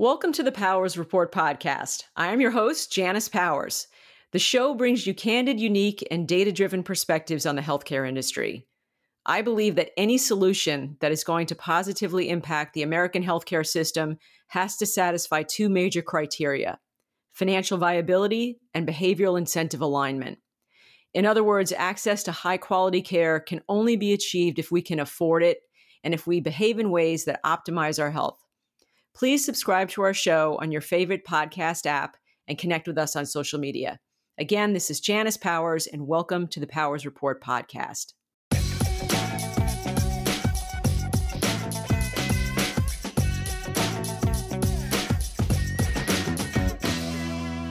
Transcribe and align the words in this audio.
Welcome 0.00 0.32
to 0.34 0.44
the 0.44 0.52
Powers 0.52 0.96
Report 0.96 1.32
podcast. 1.32 2.04
I 2.14 2.32
am 2.32 2.40
your 2.40 2.52
host, 2.52 2.92
Janice 2.92 3.28
Powers. 3.28 3.88
The 4.30 4.38
show 4.38 4.72
brings 4.72 5.08
you 5.08 5.12
candid, 5.12 5.58
unique, 5.58 6.06
and 6.08 6.28
data 6.28 6.52
driven 6.52 6.84
perspectives 6.84 7.44
on 7.44 7.56
the 7.56 7.62
healthcare 7.62 8.08
industry. 8.08 8.68
I 9.26 9.42
believe 9.42 9.74
that 9.74 9.90
any 9.96 10.16
solution 10.16 10.98
that 11.00 11.10
is 11.10 11.24
going 11.24 11.46
to 11.46 11.56
positively 11.56 12.28
impact 12.28 12.74
the 12.74 12.84
American 12.84 13.24
healthcare 13.24 13.66
system 13.66 14.18
has 14.46 14.76
to 14.76 14.86
satisfy 14.86 15.42
two 15.42 15.68
major 15.68 16.00
criteria 16.00 16.78
financial 17.32 17.76
viability 17.76 18.60
and 18.74 18.86
behavioral 18.86 19.36
incentive 19.36 19.80
alignment. 19.80 20.38
In 21.12 21.26
other 21.26 21.42
words, 21.42 21.72
access 21.72 22.22
to 22.22 22.30
high 22.30 22.58
quality 22.58 23.02
care 23.02 23.40
can 23.40 23.62
only 23.68 23.96
be 23.96 24.12
achieved 24.12 24.60
if 24.60 24.70
we 24.70 24.80
can 24.80 25.00
afford 25.00 25.42
it 25.42 25.58
and 26.04 26.14
if 26.14 26.24
we 26.24 26.38
behave 26.38 26.78
in 26.78 26.92
ways 26.92 27.24
that 27.24 27.42
optimize 27.42 28.00
our 28.00 28.12
health. 28.12 28.38
Please 29.18 29.44
subscribe 29.44 29.88
to 29.88 30.02
our 30.02 30.14
show 30.14 30.56
on 30.60 30.70
your 30.70 30.80
favorite 30.80 31.26
podcast 31.26 31.86
app 31.86 32.16
and 32.46 32.56
connect 32.56 32.86
with 32.86 32.96
us 32.96 33.16
on 33.16 33.26
social 33.26 33.58
media. 33.58 33.98
Again, 34.38 34.74
this 34.74 34.90
is 34.90 35.00
Janice 35.00 35.36
Powers, 35.36 35.88
and 35.88 36.06
welcome 36.06 36.46
to 36.46 36.60
the 36.60 36.68
Powers 36.68 37.04
Report 37.04 37.42
podcast. 37.42 38.12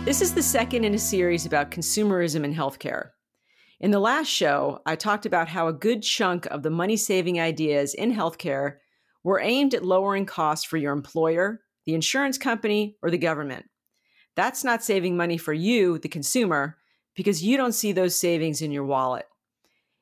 This 0.03 0.21
is 0.21 0.33
the 0.33 0.43
second 0.43 0.83
in 0.83 0.93
a 0.95 0.99
series 0.99 1.45
about 1.45 1.71
consumerism 1.71 2.43
in 2.43 2.53
healthcare. 2.53 3.11
In 3.79 3.91
the 3.91 4.01
last 4.01 4.27
show, 4.27 4.81
I 4.85 4.97
talked 4.97 5.25
about 5.25 5.47
how 5.47 5.69
a 5.69 5.73
good 5.73 6.03
chunk 6.03 6.45
of 6.47 6.63
the 6.63 6.69
money 6.69 6.97
saving 6.97 7.39
ideas 7.39 7.93
in 7.93 8.13
healthcare 8.13 8.79
were 9.23 9.39
aimed 9.39 9.73
at 9.73 9.85
lowering 9.85 10.25
costs 10.25 10.65
for 10.65 10.77
your 10.77 10.93
employer, 10.93 11.61
the 11.85 11.93
insurance 11.93 12.37
company, 12.37 12.97
or 13.01 13.09
the 13.09 13.17
government. 13.17 13.65
That's 14.35 14.63
not 14.63 14.83
saving 14.83 15.17
money 15.17 15.37
for 15.37 15.53
you, 15.53 15.97
the 15.97 16.09
consumer, 16.09 16.77
because 17.15 17.43
you 17.43 17.57
don't 17.57 17.73
see 17.73 17.91
those 17.91 18.15
savings 18.15 18.61
in 18.61 18.71
your 18.71 18.85
wallet. 18.85 19.25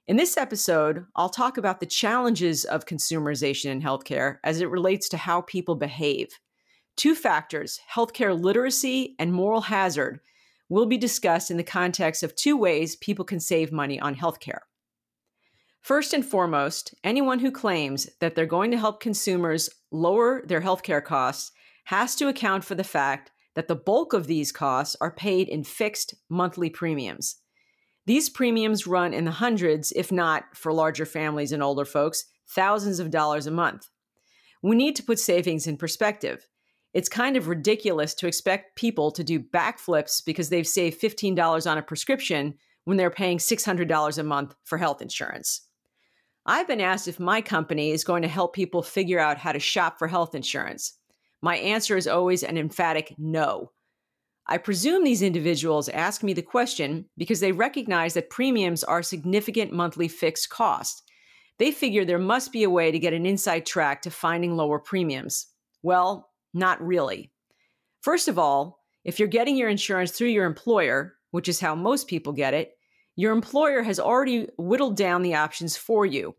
In 0.07 0.17
this 0.17 0.37
episode, 0.37 1.05
I'll 1.15 1.29
talk 1.29 1.57
about 1.57 1.79
the 1.79 1.85
challenges 1.87 2.63
of 2.65 2.85
consumerization 2.85 3.71
in 3.71 3.81
healthcare 3.81 4.37
as 4.43 4.61
it 4.61 4.69
relates 4.69 5.09
to 5.09 5.17
how 5.17 5.41
people 5.41 5.75
behave. 5.75 6.27
Two 6.95 7.15
factors, 7.15 7.79
healthcare 7.91 8.39
literacy 8.39 9.15
and 9.17 9.33
moral 9.33 9.61
hazard, 9.61 10.19
will 10.69 10.85
be 10.85 10.97
discussed 10.97 11.49
in 11.49 11.57
the 11.57 11.63
context 11.63 12.21
of 12.21 12.35
two 12.35 12.55
ways 12.55 12.95
people 12.95 13.25
can 13.25 13.39
save 13.39 13.71
money 13.71 13.99
on 13.99 14.15
healthcare. 14.15 14.59
First 15.85 16.13
and 16.13 16.25
foremost, 16.25 16.95
anyone 17.03 17.37
who 17.37 17.51
claims 17.51 18.09
that 18.19 18.33
they're 18.33 18.47
going 18.47 18.71
to 18.71 18.77
help 18.79 18.99
consumers 18.99 19.69
lower 19.91 20.41
their 20.43 20.61
healthcare 20.61 21.03
costs 21.03 21.51
has 21.83 22.15
to 22.15 22.27
account 22.27 22.63
for 22.63 22.73
the 22.73 22.83
fact 22.83 23.29
that 23.53 23.67
the 23.67 23.75
bulk 23.75 24.11
of 24.11 24.25
these 24.25 24.51
costs 24.51 24.95
are 24.99 25.11
paid 25.11 25.47
in 25.47 25.63
fixed 25.63 26.15
monthly 26.27 26.71
premiums. 26.71 27.35
These 28.07 28.31
premiums 28.31 28.87
run 28.87 29.13
in 29.13 29.25
the 29.25 29.31
hundreds, 29.31 29.91
if 29.91 30.11
not 30.11 30.45
for 30.55 30.73
larger 30.73 31.05
families 31.05 31.51
and 31.51 31.61
older 31.61 31.85
folks, 31.85 32.25
thousands 32.49 32.99
of 32.99 33.11
dollars 33.11 33.45
a 33.45 33.51
month. 33.51 33.91
We 34.63 34.75
need 34.75 34.95
to 34.95 35.03
put 35.03 35.19
savings 35.19 35.67
in 35.67 35.77
perspective. 35.77 36.47
It's 36.95 37.09
kind 37.09 37.37
of 37.37 37.47
ridiculous 37.47 38.15
to 38.15 38.27
expect 38.27 38.75
people 38.75 39.11
to 39.11 39.23
do 39.23 39.39
backflips 39.39 40.25
because 40.25 40.49
they've 40.49 40.65
saved 40.65 40.99
$15 40.99 41.69
on 41.69 41.77
a 41.77 41.83
prescription 41.83 42.55
when 42.85 42.97
they're 42.97 43.11
paying 43.11 43.37
$600 43.37 44.17
a 44.17 44.23
month 44.23 44.55
for 44.63 44.79
health 44.79 45.03
insurance. 45.03 45.61
I've 46.45 46.67
been 46.67 46.81
asked 46.81 47.07
if 47.07 47.19
my 47.19 47.41
company 47.41 47.91
is 47.91 48.03
going 48.03 48.21
to 48.21 48.27
help 48.27 48.53
people 48.53 48.83
figure 48.83 49.19
out 49.19 49.37
how 49.37 49.51
to 49.51 49.59
shop 49.59 49.97
for 49.97 50.07
health 50.07 50.35
insurance. 50.35 50.93
My 51.41 51.57
answer 51.57 51.97
is 51.97 52.07
always 52.07 52.43
an 52.43 52.57
emphatic 52.57 53.15
no. 53.17 53.71
I 54.47 54.59
presume 54.59 55.03
these 55.03 55.23
individuals 55.23 55.89
ask 55.89 56.21
me 56.21 56.33
the 56.33 56.43
question 56.43 57.05
because 57.17 57.39
they 57.39 57.51
recognize 57.51 58.13
that 58.13 58.29
premiums 58.29 58.83
are 58.83 59.01
significant 59.01 59.73
monthly 59.73 60.07
fixed 60.07 60.51
cost. 60.51 61.01
They 61.57 61.71
figure 61.71 62.05
there 62.05 62.19
must 62.19 62.51
be 62.51 62.63
a 62.63 62.69
way 62.69 62.91
to 62.91 62.99
get 62.99 63.13
an 63.13 63.25
inside 63.25 63.65
track 63.65 64.03
to 64.03 64.11
finding 64.11 64.55
lower 64.55 64.77
premiums. 64.77 65.47
Well, 65.81 66.29
not 66.53 66.79
really. 66.85 67.31
First 68.01 68.27
of 68.27 68.37
all, 68.37 68.83
if 69.03 69.17
you're 69.17 69.27
getting 69.27 69.57
your 69.57 69.69
insurance 69.69 70.11
through 70.11 70.27
your 70.27 70.45
employer, 70.45 71.15
which 71.31 71.49
is 71.49 71.59
how 71.59 71.73
most 71.73 72.07
people 72.07 72.33
get 72.33 72.53
it, 72.53 72.74
your 73.15 73.31
employer 73.31 73.81
has 73.83 73.99
already 73.99 74.47
whittled 74.57 74.97
down 74.97 75.21
the 75.21 75.35
options 75.35 75.77
for 75.77 76.05
you. 76.05 76.35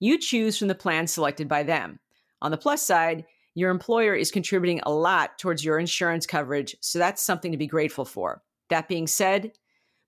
You 0.00 0.18
choose 0.18 0.58
from 0.58 0.68
the 0.68 0.74
plan 0.74 1.06
selected 1.06 1.48
by 1.48 1.62
them. 1.62 1.98
On 2.42 2.50
the 2.50 2.56
plus 2.56 2.82
side, 2.82 3.24
your 3.54 3.70
employer 3.70 4.14
is 4.14 4.30
contributing 4.30 4.80
a 4.82 4.92
lot 4.92 5.38
towards 5.38 5.64
your 5.64 5.78
insurance 5.78 6.26
coverage, 6.26 6.76
so 6.80 6.98
that's 6.98 7.22
something 7.22 7.52
to 7.52 7.58
be 7.58 7.66
grateful 7.66 8.04
for. 8.04 8.42
That 8.70 8.88
being 8.88 9.06
said, 9.06 9.52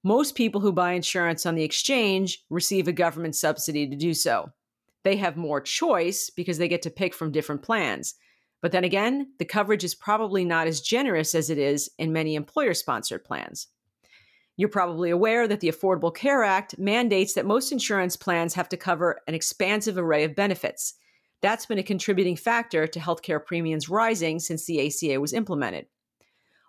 most 0.03 0.35
people 0.35 0.61
who 0.61 0.73
buy 0.73 0.93
insurance 0.93 1.47
on 1.47 1.55
the 1.55 1.65
exchange 1.65 2.45
receive 2.51 2.89
a 2.89 2.93
government 2.93 3.35
subsidy 3.35 3.89
to 3.89 3.97
do 3.97 4.15
so. 4.15 4.51
They 5.05 5.17
have 5.17 5.37
more 5.37 5.61
choice 5.61 6.31
because 6.31 6.59
they 6.59 6.69
get 6.69 6.83
to 6.83 6.91
pick 6.91 7.15
from 7.15 7.33
different 7.33 7.63
plans. 7.63 8.15
But 8.63 8.73
then 8.73 8.85
again, 8.85 9.33
the 9.39 9.45
coverage 9.45 9.85
is 9.85 9.95
probably 9.95 10.45
not 10.45 10.67
as 10.67 10.81
generous 10.81 11.35
as 11.35 11.51
it 11.51 11.59
is 11.59 11.91
in 11.99 12.13
many 12.13 12.35
employer 12.35 12.75
sponsored 12.75 13.25
plans. 13.25 13.69
You're 14.57 14.69
probably 14.71 15.11
aware 15.11 15.47
that 15.47 15.61
the 15.61 15.71
Affordable 15.71 16.15
Care 16.15 16.43
Act 16.43 16.79
mandates 16.79 17.35
that 17.35 17.45
most 17.45 17.73
insurance 17.73 18.17
plans 18.17 18.55
have 18.55 18.69
to 18.71 18.77
cover 18.77 19.21
an 19.29 19.35
expansive 19.35 19.99
array 19.99 20.25
of 20.25 20.35
benefits. 20.35 20.95
That's 21.43 21.67
been 21.67 21.79
a 21.79 21.83
contributing 21.83 22.37
factor 22.37 22.87
to 22.87 22.99
healthcare 22.99 23.45
premiums 23.45 23.91
rising 23.91 24.39
since 24.39 24.65
the 24.65 24.87
ACA 24.87 25.21
was 25.21 25.35
implemented. 25.35 25.87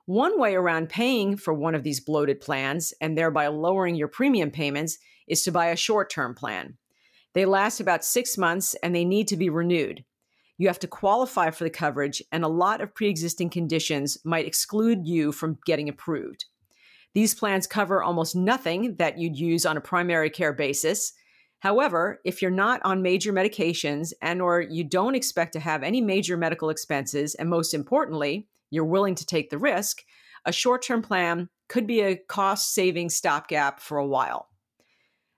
One 0.05 0.39
way 0.39 0.55
around 0.55 0.89
paying 0.89 1.37
for 1.37 1.53
one 1.53 1.75
of 1.75 1.83
these 1.83 1.99
bloated 1.99 2.41
plans 2.41 2.93
and 3.01 3.17
thereby 3.17 3.47
lowering 3.47 3.95
your 3.95 4.07
premium 4.07 4.51
payments 4.51 4.97
is 5.27 5.43
to 5.43 5.51
buy 5.51 5.67
a 5.67 5.75
short 5.75 6.09
term 6.09 6.35
plan. 6.35 6.77
They 7.33 7.45
last 7.45 7.79
about 7.79 8.03
six 8.03 8.37
months 8.37 8.75
and 8.83 8.95
they 8.95 9.05
need 9.05 9.27
to 9.29 9.37
be 9.37 9.49
renewed. 9.49 10.03
You 10.57 10.67
have 10.67 10.79
to 10.79 10.87
qualify 10.87 11.51
for 11.51 11.63
the 11.63 11.69
coverage, 11.69 12.23
and 12.31 12.43
a 12.43 12.47
lot 12.47 12.81
of 12.81 12.95
pre 12.95 13.09
existing 13.09 13.51
conditions 13.51 14.17
might 14.25 14.47
exclude 14.47 15.05
you 15.05 15.31
from 15.31 15.59
getting 15.65 15.87
approved. 15.87 16.45
These 17.13 17.35
plans 17.35 17.67
cover 17.67 18.03
almost 18.03 18.35
nothing 18.35 18.95
that 18.97 19.17
you'd 19.17 19.37
use 19.37 19.65
on 19.65 19.77
a 19.77 19.81
primary 19.81 20.29
care 20.29 20.53
basis. 20.53 21.13
However, 21.59 22.21
if 22.23 22.41
you're 22.41 22.51
not 22.51 22.81
on 22.83 23.01
major 23.01 23.33
medications 23.33 24.13
and 24.21 24.41
or 24.41 24.61
you 24.61 24.83
don't 24.83 25.15
expect 25.15 25.53
to 25.53 25.59
have 25.59 25.81
any 25.81 26.01
major 26.01 26.37
medical 26.37 26.69
expenses 26.69 27.33
and 27.35 27.49
most 27.49 27.73
importantly, 27.73 28.47
you're 28.69 28.85
willing 28.85 29.15
to 29.15 29.25
take 29.25 29.49
the 29.49 29.57
risk, 29.57 30.03
a 30.45 30.51
short-term 30.51 31.01
plan 31.01 31.49
could 31.67 31.87
be 31.87 32.01
a 32.01 32.15
cost-saving 32.15 33.09
stopgap 33.09 33.79
for 33.79 33.97
a 33.97 34.05
while. 34.05 34.49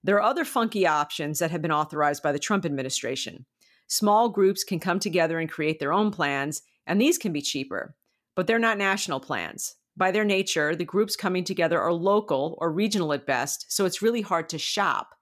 There 0.03 0.15
are 0.17 0.21
other 0.21 0.45
funky 0.45 0.85
options 0.85 1.39
that 1.39 1.51
have 1.51 1.61
been 1.61 1.71
authorized 1.71 2.21
by 2.21 2.31
the 2.31 2.39
Trump 2.39 2.65
administration. 2.65 3.45
Small 3.87 4.29
groups 4.29 4.63
can 4.63 4.79
come 4.79 4.99
together 4.99 5.39
and 5.39 5.49
create 5.49 5.79
their 5.79 5.93
own 5.93 6.11
plans, 6.11 6.61
and 6.85 7.01
these 7.01 7.17
can 7.17 7.33
be 7.33 7.41
cheaper, 7.41 7.95
but 8.35 8.45
they're 8.45 8.59
not 8.59 8.77
national 8.77 9.19
plans. 9.19 9.75
By 9.99 10.11
their 10.11 10.23
nature, 10.23 10.77
the 10.77 10.85
groups 10.85 11.17
coming 11.17 11.43
together 11.43 11.77
are 11.77 11.91
local 11.91 12.57
or 12.61 12.71
regional 12.71 13.11
at 13.11 13.25
best, 13.25 13.65
so 13.67 13.83
it's 13.83 14.01
really 14.01 14.21
hard 14.21 14.47
to 14.47 14.57
shop. 14.57 15.13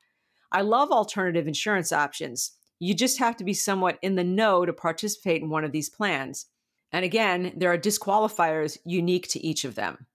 I 0.51 0.61
love 0.61 0.91
alternative 0.91 1.47
insurance 1.47 1.91
options. 1.91 2.51
You 2.77 2.93
just 2.93 3.17
have 3.17 3.35
to 3.37 3.43
be 3.43 3.55
somewhat 3.55 3.97
in 4.03 4.13
the 4.13 4.23
know 4.23 4.67
to 4.67 4.73
participate 4.73 5.41
in 5.41 5.49
one 5.49 5.63
of 5.63 5.71
these 5.71 5.89
plans. 5.89 6.45
And 6.91 7.03
again, 7.03 7.53
there 7.57 7.73
are 7.73 7.77
disqualifiers 7.77 8.77
unique 8.85 9.27
to 9.29 9.43
each 9.43 9.65
of 9.65 9.73
them. 9.73 10.05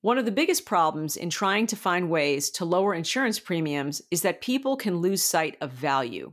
One 0.00 0.16
of 0.16 0.24
the 0.24 0.32
biggest 0.32 0.64
problems 0.64 1.18
in 1.18 1.28
trying 1.28 1.66
to 1.66 1.76
find 1.76 2.08
ways 2.08 2.48
to 2.52 2.64
lower 2.64 2.94
insurance 2.94 3.38
premiums 3.38 4.00
is 4.10 4.22
that 4.22 4.40
people 4.40 4.78
can 4.78 4.96
lose 4.96 5.22
sight 5.22 5.58
of 5.60 5.72
value. 5.72 6.32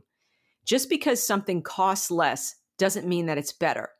Just 0.64 0.88
because 0.88 1.22
something 1.22 1.60
costs 1.60 2.10
less 2.10 2.56
doesn't 2.78 3.06
mean 3.06 3.26
that 3.26 3.36
it's 3.36 3.52
better. 3.52 3.90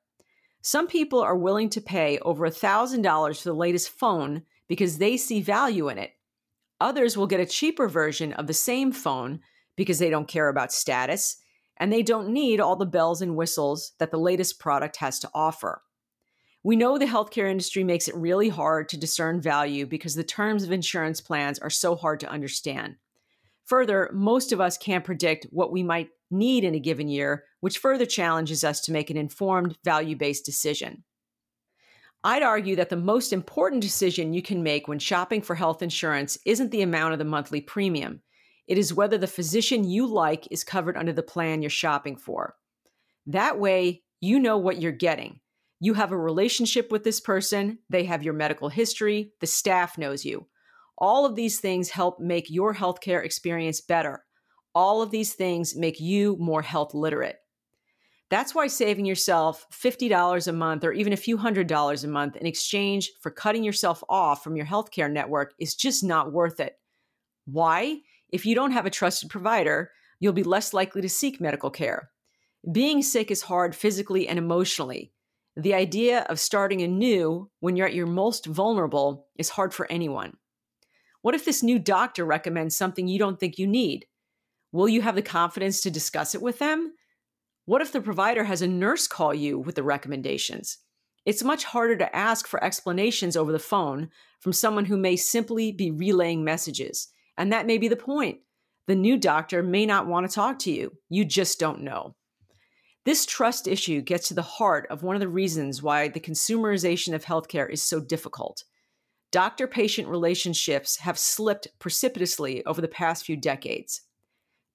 Some 0.61 0.87
people 0.87 1.21
are 1.21 1.37
willing 1.37 1.71
to 1.71 1.81
pay 1.81 2.19
over 2.21 2.49
$1,000 2.49 3.41
for 3.41 3.49
the 3.49 3.55
latest 3.55 3.91
phone 3.91 4.43
because 4.67 4.99
they 4.99 5.17
see 5.17 5.41
value 5.41 5.89
in 5.89 5.99
it. 5.99 6.13
Others 6.81 7.17
will 7.17 7.27
get 7.27 7.41
a 7.41 7.47
cheaper 7.47 7.89
version 7.89 8.33
of 8.35 8.47
the 8.47 8.55
same 8.55 8.93
phone 8.93 9.41
because 9.77 9.99
they 9.99 10.11
don't 10.11 10.29
care 10.29 10.49
about 10.49 10.73
status 10.73 11.37
and 11.77 11.93
they 11.93 12.03
don't 12.03 12.29
need 12.29 12.61
all 12.61 12.77
the 12.77 12.87
bells 12.87 13.23
and 13.23 13.37
whistles 13.37 13.93
that 13.99 14.11
the 14.11 14.19
latest 14.19 14.59
product 14.59 14.97
has 14.97 15.19
to 15.21 15.31
offer. 15.35 15.83
We 16.65 16.77
know 16.77 16.99
the 16.99 17.07
healthcare 17.07 17.51
industry 17.51 17.85
makes 17.85 18.09
it 18.09 18.17
really 18.17 18.49
hard 18.49 18.89
to 18.89 18.97
discern 18.97 19.41
value 19.41 19.87
because 19.87 20.15
the 20.15 20.25
terms 20.25 20.65
of 20.65 20.73
insurance 20.73 21.21
plans 21.21 21.59
are 21.61 21.71
so 21.71 21.95
hard 21.95 22.21
to 22.21 22.29
understand. 22.29 22.97
Further, 23.67 24.11
most 24.13 24.53
of 24.53 24.61
us 24.61 24.77
can't 24.77 25.05
predict 25.05 25.47
what 25.51 25.71
we 25.71 25.83
might 25.83 26.11
need 26.31 26.65
in 26.65 26.75
a 26.75 26.81
given 26.81 27.09
year, 27.09 27.45
which 27.61 27.79
further 27.79 28.07
challenges 28.07 28.65
us 28.65 28.81
to 28.83 28.93
make 28.93 29.11
an 29.11 29.17
informed, 29.17 29.77
value 29.85 30.17
based 30.17 30.45
decision. 30.45 31.05
I'd 32.25 32.43
argue 32.43 32.77
that 32.77 32.89
the 32.89 32.97
most 32.97 33.33
important 33.33 33.81
decision 33.81 34.33
you 34.33 34.43
can 34.43 34.63
make 34.63 34.89
when 34.89 34.99
shopping 34.99 35.41
for 35.41 35.55
health 35.55 35.83
insurance 35.83 36.37
isn't 36.45 36.71
the 36.71 36.83
amount 36.83 37.13
of 37.13 37.19
the 37.19 37.25
monthly 37.25 37.61
premium. 37.61 38.23
It 38.67 38.77
is 38.77 38.93
whether 38.93 39.17
the 39.17 39.27
physician 39.27 39.85
you 39.85 40.07
like 40.07 40.47
is 40.51 40.65
covered 40.65 40.97
under 40.97 41.13
the 41.13 41.23
plan 41.23 41.63
you're 41.63 41.71
shopping 41.71 42.17
for. 42.17 42.57
That 43.27 43.59
way, 43.59 44.03
you 44.21 44.41
know 44.41 44.59
what 44.59 44.81
you're 44.81 44.93
getting. 44.93 45.41
You 45.81 45.95
have 45.95 46.11
a 46.11 46.19
relationship 46.19 46.91
with 46.91 47.05
this 47.05 47.21
person, 47.21 47.79
they 47.89 48.05
have 48.05 48.25
your 48.25 48.35
medical 48.35 48.69
history, 48.69 49.33
the 49.41 49.47
staff 49.47 49.97
knows 49.97 50.25
you. 50.25 50.49
All 50.99 51.25
of 51.25 51.37
these 51.37 51.61
things 51.61 51.91
help 51.91 52.19
make 52.19 52.51
your 52.51 52.75
healthcare 52.75 53.25
experience 53.25 53.81
better. 53.81 54.25
All 54.79 55.03
of 55.03 55.11
these 55.11 55.35
things 55.35 55.75
make 55.75 55.99
you 55.99 56.37
more 56.39 56.63
health 56.63 56.95
literate. 56.95 57.41
That's 58.31 58.55
why 58.55 58.69
saving 58.69 59.07
yourself 59.07 59.67
$50 59.73 60.47
a 60.47 60.53
month 60.53 60.85
or 60.85 60.93
even 60.93 61.13
a 61.13 61.17
few 61.17 61.37
hundred 61.37 61.67
dollars 61.67 62.05
a 62.05 62.09
month 62.09 62.37
in 62.37 62.47
exchange 62.47 63.11
for 63.21 63.33
cutting 63.33 63.65
yourself 63.65 64.05
off 64.09 64.45
from 64.45 64.55
your 64.55 64.67
healthcare 64.67 65.11
network 65.11 65.53
is 65.59 65.75
just 65.75 66.05
not 66.05 66.33
worth 66.33 66.61
it. 66.61 66.79
Why? 67.45 68.03
If 68.31 68.47
you 68.47 68.55
don't 68.55 68.71
have 68.71 68.87
a 68.87 68.91
trusted 68.91 69.31
provider, 69.31 69.91
you'll 70.21 70.33
be 70.33 70.45
less 70.45 70.73
likely 70.73 71.03
to 71.03 71.09
seek 71.09 71.41
medical 71.41 71.71
care. 71.71 72.11
Being 72.71 73.03
sick 73.03 73.33
is 73.33 73.43
hard 73.43 73.75
physically 73.75 74.29
and 74.29 74.39
emotionally. 74.39 75.11
The 75.57 75.75
idea 75.75 76.21
of 76.29 76.39
starting 76.39 76.83
anew 76.83 77.51
when 77.59 77.75
you're 77.75 77.89
at 77.89 77.95
your 77.95 78.07
most 78.07 78.47
vulnerable 78.47 79.27
is 79.35 79.49
hard 79.49 79.75
for 79.75 79.91
anyone. 79.91 80.37
What 81.23 81.35
if 81.35 81.45
this 81.45 81.65
new 81.65 81.81
doctor 81.81 82.25
recommends 82.25 82.77
something 82.77 83.09
you 83.09 83.19
don't 83.19 83.41
think 83.41 83.59
you 83.59 83.67
need? 83.67 84.07
Will 84.73 84.89
you 84.89 85.03
have 85.03 85.15
the 85.15 85.23
confidence 85.23 85.81
to 85.83 85.91
discuss 85.91 86.35
it 86.35 86.43
with 86.43 86.59
them? 86.59 86.93
What 87.65 87.83
if 87.83 87.93
the 87.93 88.01
provider 88.01 88.45
has 88.45 88.63
a 88.63 88.67
nurse 88.67 89.07
call 89.07 89.35
you 89.35 89.59
with 89.59 89.75
the 89.75 89.83
recommendations? 89.83 90.79
It's 91.25 91.45
much 91.45 91.65
harder 91.65 91.97
to 91.97 92.17
ask 92.17 92.47
for 92.47 92.63
explanations 92.63 93.37
over 93.37 93.53
the 93.53 93.59
phone 93.59 94.11
from 94.41 94.53
someone 94.53 94.87
who 94.87 94.97
may 94.97 95.17
simply 95.17 95.73
be 95.73 95.91
relaying 95.91 96.45
messages. 96.45 97.09
And 97.37 97.53
that 97.53 97.67
may 97.67 97.79
be 97.79 97.89
the 97.89 97.97
point. 97.97 98.39
The 98.87 98.95
new 98.95 99.19
doctor 99.19 99.63
may 99.63 99.85
not 99.85 100.07
want 100.07 100.29
to 100.29 100.35
talk 100.35 100.59
to 100.61 100.71
you. 100.71 100.93
You 101.11 101.25
just 101.25 101.61
don't 101.61 101.83
know. 101.83 102.15
This 103.05 103.27
trust 103.27 103.69
issue 103.69 104.01
gets 104.01 104.29
to 104.29 104.35
the 104.35 104.43
heart 104.43 104.87
of 104.91 105.03
one 105.03 105.17
of 105.17 105.21
the 105.21 105.29
reasons 105.29 105.83
why 105.83 106.09
the 106.09 106.21
consumerization 106.21 107.15
of 107.15 107.25
healthcare 107.25 107.71
is 107.71 107.83
so 107.83 108.01
difficult. 108.01 108.65
Doctor 109.31 109.67
patient 109.67 110.09
relationships 110.09 110.99
have 110.99 111.19
slipped 111.19 111.69
precipitously 111.79 112.65
over 112.65 112.81
the 112.81 112.89
past 112.89 113.27
few 113.27 113.37
decades. 113.37 114.03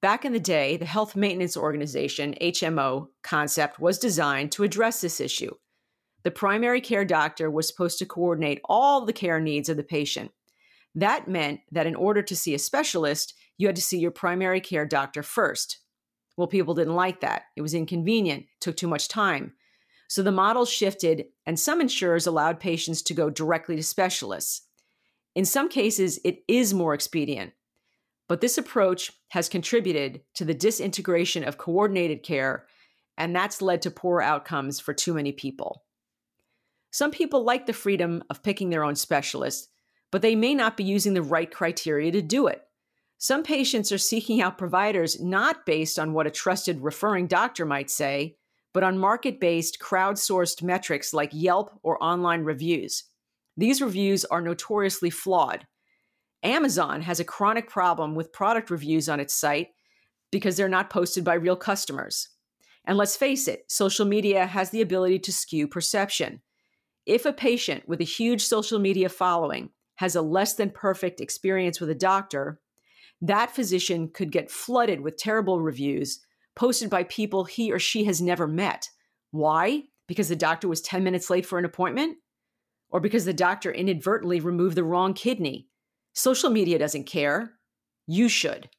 Back 0.04 0.26
in 0.26 0.34
the 0.34 0.38
day, 0.38 0.76
the 0.76 0.84
Health 0.84 1.16
Maintenance 1.16 1.56
Organization, 1.56 2.34
HMO, 2.38 3.08
concept 3.22 3.80
was 3.80 3.98
designed 3.98 4.52
to 4.52 4.62
address 4.62 5.00
this 5.00 5.18
issue. 5.18 5.54
The 6.24 6.30
primary 6.30 6.82
care 6.82 7.06
doctor 7.06 7.50
was 7.50 7.66
supposed 7.66 7.98
to 8.00 8.04
coordinate 8.04 8.60
all 8.66 9.06
the 9.06 9.14
care 9.14 9.40
needs 9.40 9.70
of 9.70 9.78
the 9.78 9.82
patient. 9.82 10.32
That 10.94 11.26
meant 11.26 11.60
that 11.72 11.86
in 11.86 11.94
order 11.94 12.20
to 12.20 12.36
see 12.36 12.52
a 12.52 12.58
specialist, 12.58 13.32
you 13.56 13.66
had 13.66 13.76
to 13.76 13.82
see 13.82 13.98
your 13.98 14.10
primary 14.10 14.60
care 14.60 14.84
doctor 14.84 15.22
first. 15.22 15.78
Well, 16.36 16.48
people 16.48 16.74
didn't 16.74 16.96
like 16.96 17.22
that. 17.22 17.44
It 17.56 17.62
was 17.62 17.72
inconvenient, 17.72 18.44
took 18.60 18.76
too 18.76 18.88
much 18.88 19.08
time. 19.08 19.54
So 20.08 20.22
the 20.22 20.30
model 20.30 20.66
shifted, 20.66 21.28
and 21.46 21.58
some 21.58 21.80
insurers 21.80 22.26
allowed 22.26 22.60
patients 22.60 23.00
to 23.04 23.14
go 23.14 23.30
directly 23.30 23.76
to 23.76 23.82
specialists. 23.82 24.66
In 25.34 25.46
some 25.46 25.70
cases, 25.70 26.20
it 26.26 26.44
is 26.46 26.74
more 26.74 26.92
expedient. 26.92 27.54
But 28.28 28.40
this 28.40 28.56
approach 28.56 29.12
has 29.28 29.48
contributed 29.48 30.22
to 30.34 30.44
the 30.44 30.54
disintegration 30.54 31.44
of 31.44 31.58
coordinated 31.58 32.22
care, 32.22 32.66
and 33.18 33.34
that's 33.34 33.62
led 33.62 33.82
to 33.82 33.90
poor 33.90 34.20
outcomes 34.20 34.80
for 34.80 34.94
too 34.94 35.14
many 35.14 35.32
people. 35.32 35.84
Some 36.90 37.10
people 37.10 37.44
like 37.44 37.66
the 37.66 37.72
freedom 37.72 38.22
of 38.30 38.42
picking 38.42 38.70
their 38.70 38.84
own 38.84 38.94
specialist, 38.94 39.68
but 40.10 40.22
they 40.22 40.36
may 40.36 40.54
not 40.54 40.76
be 40.76 40.84
using 40.84 41.14
the 41.14 41.22
right 41.22 41.50
criteria 41.50 42.12
to 42.12 42.22
do 42.22 42.46
it. 42.46 42.62
Some 43.18 43.42
patients 43.42 43.90
are 43.90 43.98
seeking 43.98 44.40
out 44.40 44.58
providers 44.58 45.20
not 45.20 45.66
based 45.66 45.98
on 45.98 46.12
what 46.12 46.26
a 46.26 46.30
trusted 46.30 46.80
referring 46.82 47.26
doctor 47.26 47.66
might 47.66 47.90
say, 47.90 48.36
but 48.72 48.82
on 48.82 48.98
market 48.98 49.40
based, 49.40 49.78
crowdsourced 49.78 50.62
metrics 50.62 51.14
like 51.14 51.30
Yelp 51.32 51.78
or 51.82 52.02
online 52.02 52.44
reviews. 52.44 53.04
These 53.56 53.80
reviews 53.80 54.24
are 54.24 54.40
notoriously 54.40 55.10
flawed. 55.10 55.66
Amazon 56.44 57.00
has 57.00 57.18
a 57.18 57.24
chronic 57.24 57.68
problem 57.68 58.14
with 58.14 58.32
product 58.32 58.70
reviews 58.70 59.08
on 59.08 59.18
its 59.18 59.34
site 59.34 59.68
because 60.30 60.56
they're 60.56 60.68
not 60.68 60.90
posted 60.90 61.24
by 61.24 61.34
real 61.34 61.56
customers. 61.56 62.28
And 62.84 62.98
let's 62.98 63.16
face 63.16 63.48
it, 63.48 63.64
social 63.68 64.04
media 64.04 64.46
has 64.46 64.70
the 64.70 64.82
ability 64.82 65.20
to 65.20 65.32
skew 65.32 65.66
perception. 65.66 66.42
If 67.06 67.24
a 67.24 67.32
patient 67.32 67.88
with 67.88 68.00
a 68.00 68.04
huge 68.04 68.44
social 68.44 68.78
media 68.78 69.08
following 69.08 69.70
has 69.96 70.16
a 70.16 70.22
less 70.22 70.54
than 70.54 70.70
perfect 70.70 71.20
experience 71.20 71.80
with 71.80 71.88
a 71.88 71.94
doctor, 71.94 72.60
that 73.22 73.54
physician 73.54 74.08
could 74.08 74.30
get 74.30 74.50
flooded 74.50 75.00
with 75.00 75.16
terrible 75.16 75.60
reviews 75.60 76.20
posted 76.54 76.90
by 76.90 77.04
people 77.04 77.44
he 77.44 77.72
or 77.72 77.78
she 77.78 78.04
has 78.04 78.20
never 78.20 78.46
met. 78.46 78.90
Why? 79.30 79.84
Because 80.06 80.28
the 80.28 80.36
doctor 80.36 80.68
was 80.68 80.82
10 80.82 81.02
minutes 81.02 81.30
late 81.30 81.46
for 81.46 81.58
an 81.58 81.64
appointment? 81.64 82.18
Or 82.90 83.00
because 83.00 83.24
the 83.24 83.32
doctor 83.32 83.72
inadvertently 83.72 84.40
removed 84.40 84.76
the 84.76 84.84
wrong 84.84 85.14
kidney? 85.14 85.68
Social 86.14 86.48
media 86.48 86.78
doesn't 86.78 87.04
care. 87.04 87.54
You 88.06 88.28
should. 88.28 88.70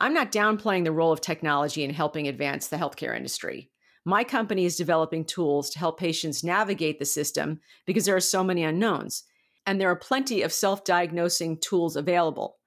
I'm 0.00 0.14
not 0.14 0.32
downplaying 0.32 0.84
the 0.84 0.92
role 0.92 1.12
of 1.12 1.20
technology 1.20 1.84
in 1.84 1.92
helping 1.92 2.26
advance 2.26 2.66
the 2.66 2.76
healthcare 2.76 3.16
industry. 3.16 3.70
My 4.04 4.24
company 4.24 4.64
is 4.64 4.76
developing 4.76 5.24
tools 5.24 5.70
to 5.70 5.78
help 5.78 6.00
patients 6.00 6.42
navigate 6.42 6.98
the 6.98 7.04
system 7.04 7.60
because 7.86 8.06
there 8.06 8.16
are 8.16 8.20
so 8.20 8.42
many 8.42 8.64
unknowns, 8.64 9.24
and 9.64 9.80
there 9.80 9.90
are 9.90 9.96
plenty 9.96 10.42
of 10.42 10.52
self 10.52 10.84
diagnosing 10.84 11.58
tools 11.58 11.94
available. 11.94 12.58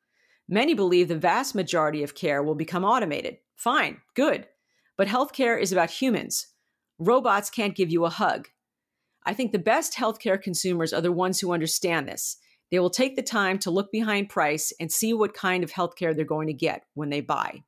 Many 0.48 0.76
believe 0.76 1.08
the 1.08 1.18
vast 1.18 1.56
majority 1.56 2.04
of 2.04 2.16
care 2.16 2.44
will 2.44 2.56
become 2.56 2.86
automated. 2.86 3.38
Fine, 3.56 3.98
good. 4.16 4.48
But 4.96 5.08
healthcare 5.08 5.60
is 5.60 5.72
about 5.72 5.90
humans. 5.90 6.48
Robots 7.00 7.50
can't 7.50 7.76
give 7.76 7.90
you 7.90 8.06
a 8.06 8.10
hug. 8.10 8.48
I 9.26 9.34
think 9.34 9.52
the 9.52 9.60
best 9.60 9.96
healthcare 9.96 10.42
consumers 10.42 10.94
are 10.94 11.02
the 11.02 11.12
ones 11.12 11.40
who 11.42 11.52
understand 11.52 12.08
this 12.08 12.38
they 12.76 12.80
will 12.80 12.90
take 12.90 13.16
the 13.16 13.22
time 13.22 13.58
to 13.58 13.72
look 13.72 13.90
behind 13.90 14.28
price 14.28 14.74
and 14.82 14.92
see 14.92 15.14
what 15.14 15.34
kind 15.34 15.64
of 15.64 15.72
healthcare 15.72 16.14
they're 16.14 16.26
going 16.26 16.48
to 16.48 16.54
get 16.54 16.84
when 16.94 17.10
they 17.10 17.22
buy. 17.22 17.64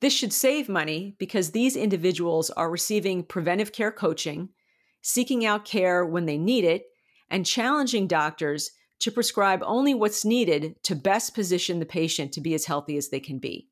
This 0.00 0.12
should 0.12 0.32
save 0.32 0.68
money 0.68 1.16
because 1.18 1.50
these 1.50 1.74
individuals 1.74 2.48
are 2.50 2.70
receiving 2.70 3.24
preventive 3.24 3.72
care 3.72 3.90
coaching, 3.90 4.50
seeking 5.02 5.44
out 5.44 5.64
care 5.64 6.06
when 6.06 6.26
they 6.26 6.38
need 6.38 6.62
it, 6.62 6.84
and 7.28 7.44
challenging 7.44 8.06
doctors 8.06 8.70
to 9.00 9.10
prescribe 9.10 9.60
only 9.64 9.92
what's 9.92 10.24
needed 10.24 10.76
to 10.84 10.94
best 10.94 11.34
position 11.34 11.80
the 11.80 11.84
patient 11.84 12.30
to 12.34 12.40
be 12.40 12.54
as 12.54 12.66
healthy 12.66 12.96
as 12.96 13.08
they 13.08 13.18
can 13.18 13.40
be. 13.40 13.66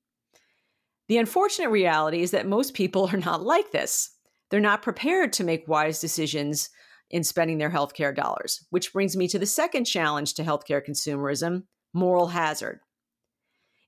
The 1.06 1.18
unfortunate 1.18 1.70
reality 1.70 2.22
is 2.22 2.32
that 2.32 2.48
most 2.48 2.74
people 2.74 3.08
are 3.12 3.18
not 3.18 3.40
like 3.40 3.70
this. 3.70 4.10
They're 4.50 4.58
not 4.58 4.82
prepared 4.82 5.32
to 5.34 5.44
make 5.44 5.68
wise 5.68 6.00
decisions 6.00 6.70
in 7.10 7.24
spending 7.24 7.58
their 7.58 7.70
healthcare 7.70 8.14
dollars, 8.14 8.64
which 8.70 8.92
brings 8.92 9.16
me 9.16 9.28
to 9.28 9.38
the 9.38 9.46
second 9.46 9.84
challenge 9.84 10.34
to 10.34 10.44
healthcare 10.44 10.84
consumerism 10.86 11.64
moral 11.92 12.28
hazard. 12.28 12.80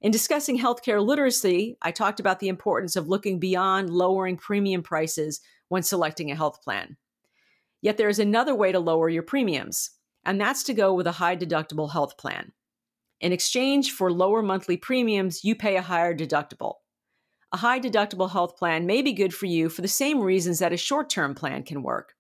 In 0.01 0.13
discussing 0.13 0.59
healthcare 0.59 1.05
literacy, 1.05 1.77
I 1.83 1.91
talked 1.91 2.21
about 2.21 2.39
the 2.39 2.49
importance 2.49 2.95
of 2.95 3.09
looking 3.09 3.41
beyond 3.41 3.91
lowering 3.91 4.37
premium 4.37 4.83
prices 4.83 5.41
when 5.69 5.83
selecting 5.83 6.31
a 6.31 6.37
health 6.37 6.63
plan. 6.63 6.97
Yet 7.83 7.97
there 7.97 8.09
is 8.09 8.19
another 8.19 8.55
way 8.55 8.73
to 8.73 8.79
lower 8.79 9.09
your 9.09 9.25
premiums, 9.25 9.91
and 10.25 10.41
that's 10.41 10.63
to 10.65 10.75
go 10.75 10.95
with 10.95 11.07
a 11.07 11.13
high 11.13 11.37
deductible 11.37 11.93
health 11.93 12.17
plan. 12.17 12.53
In 13.21 13.33
exchange 13.33 13.91
for 13.93 14.13
lower 14.13 14.43
monthly 14.43 14.77
premiums, 14.77 15.45
you 15.45 15.57
pay 15.57 15.77
a 15.77 15.83
higher 15.83 16.15
deductible. 16.15 16.75
A 17.51 17.57
high 17.57 17.81
deductible 17.81 18.31
health 18.31 18.57
plan 18.57 18.87
may 18.87 19.03
be 19.03 19.13
good 19.13 19.35
for 19.35 19.47
you 19.47 19.69
for 19.69 19.83
the 19.83 19.89
same 19.89 20.21
reasons 20.21 20.61
that 20.61 20.73
a 20.73 20.77
short 20.77 21.11
term 21.11 21.35
plan 21.35 21.65
can 21.65 21.83
work. 21.83 22.15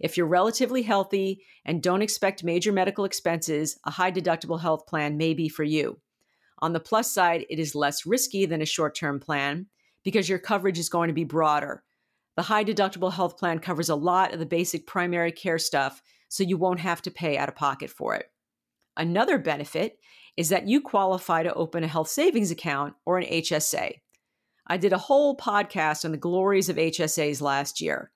If 0.00 0.16
you're 0.16 0.26
relatively 0.26 0.82
healthy 0.82 1.42
and 1.64 1.82
don't 1.82 2.02
expect 2.02 2.44
major 2.44 2.72
medical 2.72 3.04
expenses, 3.04 3.78
a 3.84 3.90
high 3.90 4.12
deductible 4.12 4.60
health 4.60 4.86
plan 4.86 5.16
may 5.16 5.34
be 5.34 5.48
for 5.48 5.64
you. 5.64 6.00
On 6.60 6.72
the 6.72 6.80
plus 6.80 7.10
side, 7.10 7.44
it 7.50 7.58
is 7.58 7.74
less 7.74 8.06
risky 8.06 8.46
than 8.46 8.62
a 8.62 8.66
short 8.66 8.94
term 8.94 9.20
plan 9.20 9.66
because 10.04 10.28
your 10.28 10.38
coverage 10.38 10.78
is 10.78 10.88
going 10.88 11.08
to 11.08 11.14
be 11.14 11.24
broader. 11.24 11.82
The 12.36 12.42
high 12.42 12.64
deductible 12.64 13.12
health 13.12 13.38
plan 13.38 13.58
covers 13.58 13.88
a 13.88 13.96
lot 13.96 14.32
of 14.32 14.38
the 14.38 14.46
basic 14.46 14.86
primary 14.86 15.32
care 15.32 15.58
stuff, 15.58 16.02
so 16.28 16.44
you 16.44 16.56
won't 16.56 16.80
have 16.80 17.02
to 17.02 17.10
pay 17.10 17.36
out 17.38 17.48
of 17.48 17.56
pocket 17.56 17.90
for 17.90 18.14
it. 18.14 18.30
Another 18.96 19.38
benefit 19.38 19.98
is 20.36 20.50
that 20.50 20.68
you 20.68 20.80
qualify 20.80 21.42
to 21.42 21.54
open 21.54 21.82
a 21.82 21.88
health 21.88 22.08
savings 22.08 22.50
account 22.50 22.94
or 23.04 23.18
an 23.18 23.24
HSA. 23.24 24.00
I 24.66 24.76
did 24.76 24.92
a 24.92 24.98
whole 24.98 25.36
podcast 25.36 26.04
on 26.04 26.10
the 26.10 26.18
glories 26.18 26.68
of 26.68 26.76
HSAs 26.76 27.40
last 27.40 27.80
year. 27.80 28.10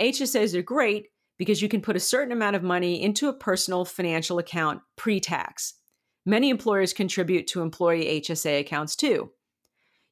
HSAs 0.00 0.54
are 0.54 0.62
great 0.62 1.08
because 1.38 1.62
you 1.62 1.68
can 1.68 1.80
put 1.80 1.96
a 1.96 2.00
certain 2.00 2.32
amount 2.32 2.56
of 2.56 2.62
money 2.62 3.02
into 3.02 3.28
a 3.28 3.34
personal 3.34 3.84
financial 3.84 4.38
account 4.38 4.80
pre 4.96 5.20
tax. 5.20 5.74
Many 6.26 6.50
employers 6.50 6.92
contribute 6.92 7.46
to 7.48 7.62
employee 7.62 8.20
HSA 8.20 8.60
accounts 8.60 8.96
too. 8.96 9.30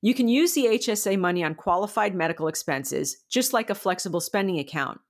You 0.01 0.15
can 0.15 0.29
use 0.29 0.55
the 0.55 0.67
HSA 0.67 1.19
money 1.19 1.43
on 1.43 1.55
qualified 1.55 2.15
medical 2.15 2.49
expenses, 2.49 3.17
just 3.29 3.53
like 3.53 3.69
a 3.69 3.75
flexible 3.75 4.21
spending 4.21 4.59
account. 4.59 5.01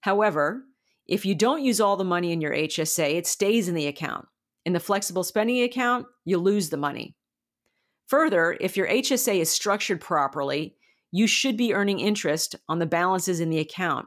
However, 0.00 0.64
if 1.06 1.26
you 1.26 1.34
don't 1.34 1.64
use 1.64 1.80
all 1.80 1.96
the 1.96 2.04
money 2.04 2.32
in 2.32 2.40
your 2.40 2.52
HSA, 2.52 3.14
it 3.14 3.26
stays 3.26 3.68
in 3.68 3.74
the 3.74 3.86
account. 3.86 4.26
In 4.64 4.72
the 4.72 4.80
flexible 4.80 5.24
spending 5.24 5.62
account, 5.62 6.06
you 6.24 6.38
lose 6.38 6.70
the 6.70 6.76
money. 6.76 7.16
Further, 8.06 8.56
if 8.60 8.76
your 8.76 8.88
HSA 8.88 9.40
is 9.40 9.50
structured 9.50 10.00
properly, 10.00 10.76
you 11.10 11.26
should 11.26 11.56
be 11.56 11.74
earning 11.74 12.00
interest 12.00 12.56
on 12.68 12.78
the 12.78 12.86
balances 12.86 13.40
in 13.40 13.50
the 13.50 13.58
account. 13.58 14.06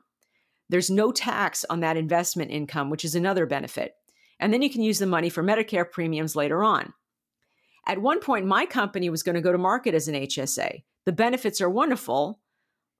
There's 0.69 0.89
no 0.89 1.11
tax 1.11 1.65
on 1.69 1.79
that 1.81 1.97
investment 1.97 2.51
income, 2.51 2.89
which 2.89 3.05
is 3.05 3.15
another 3.15 3.45
benefit. 3.45 3.93
And 4.39 4.51
then 4.51 4.61
you 4.61 4.69
can 4.69 4.81
use 4.81 4.99
the 4.99 5.05
money 5.05 5.29
for 5.29 5.43
Medicare 5.43 5.89
premiums 5.89 6.35
later 6.35 6.63
on. 6.63 6.93
At 7.87 8.01
one 8.01 8.19
point, 8.19 8.45
my 8.45 8.65
company 8.65 9.09
was 9.09 9.23
going 9.23 9.35
to 9.35 9.41
go 9.41 9.51
to 9.51 9.57
market 9.57 9.93
as 9.93 10.07
an 10.07 10.15
HSA. 10.15 10.83
The 11.05 11.11
benefits 11.11 11.61
are 11.61 11.69
wonderful 11.69 12.39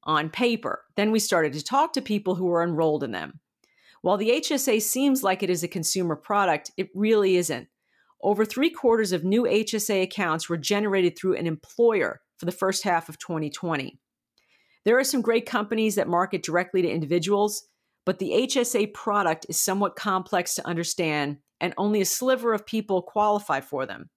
on 0.04 0.30
paper. 0.30 0.84
Then 0.96 1.12
we 1.12 1.20
started 1.20 1.54
to 1.54 1.64
talk 1.64 1.94
to 1.94 2.02
people 2.02 2.36
who 2.36 2.46
were 2.46 2.64
enrolled 2.64 3.04
in 3.04 3.12
them. 3.12 3.40
While 4.02 4.18
the 4.18 4.30
HSA 4.30 4.82
seems 4.84 5.24
like 5.24 5.42
it 5.42 5.50
is 5.50 5.64
a 5.64 5.68
consumer 5.68 6.16
product, 6.16 6.70
it 6.78 6.90
really 6.94 7.38
isn't. 7.38 7.68
Over 8.22 8.46
three 8.46 8.70
quarters 8.70 9.12
of 9.12 9.24
new 9.24 9.44
HSA 9.44 10.04
accounts 10.04 10.48
were 10.48 10.58
generated 10.58 11.18
through 11.18 11.36
an 11.38 11.48
employer 11.48 12.22
for 12.38 12.46
the 12.46 12.52
first 12.52 12.84
half 12.84 13.10
of 13.10 13.18
2020. 13.18 14.00
There 14.86 15.00
are 15.00 15.04
some 15.04 15.22
great 15.22 15.48
companies 15.48 15.96
that 15.96 16.08
market 16.08 16.44
directly 16.44 16.84
to 16.84 16.90
individuals, 16.90 17.68
but 18.06 18.20
the 18.20 18.32
HSA 18.32 18.94
product 18.94 19.48
is 19.50 19.60
somewhat 19.60 19.96
complex 19.96 20.54
to 20.56 20.68
understand, 20.68 21.38
and 21.60 21.74
only 21.78 22.02
a 22.02 22.06
sliver 22.06 22.54
of 22.54 22.68
people 22.68 23.02
qualify 23.02 23.62
for 23.62 23.88
them. 23.88 24.12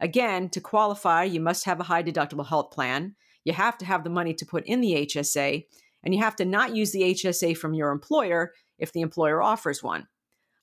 Again, 0.00 0.48
to 0.50 0.60
qualify, 0.60 1.24
you 1.24 1.40
must 1.40 1.66
have 1.66 1.80
a 1.80 1.84
high 1.84 2.02
deductible 2.02 2.46
health 2.46 2.70
plan. 2.70 3.14
You 3.44 3.52
have 3.52 3.76
to 3.78 3.84
have 3.84 4.04
the 4.04 4.10
money 4.10 4.32
to 4.34 4.46
put 4.46 4.66
in 4.66 4.80
the 4.80 5.06
HSA, 5.06 5.66
and 6.02 6.14
you 6.14 6.20
have 6.22 6.36
to 6.36 6.44
not 6.44 6.74
use 6.74 6.92
the 6.92 7.02
HSA 7.02 7.56
from 7.56 7.74
your 7.74 7.90
employer 7.90 8.52
if 8.78 8.92
the 8.92 9.02
employer 9.02 9.42
offers 9.42 9.82
one. 9.82 10.06